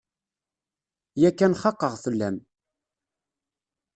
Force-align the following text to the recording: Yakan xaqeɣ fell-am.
Yakan 1.21 1.53
xaqeɣ 1.61 1.93
fell-am. 2.03 2.37